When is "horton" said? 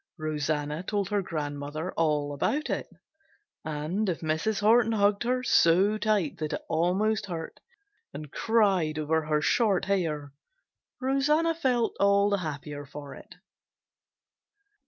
4.61-4.93